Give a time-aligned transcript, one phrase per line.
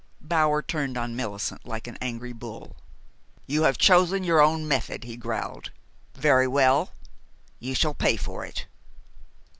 [0.19, 2.75] Bower turned on Millicent like an angry bull.
[3.45, 5.69] "You have chosen your own method," he growled.
[6.15, 6.93] "Very well.
[7.59, 8.65] You shall pay for it."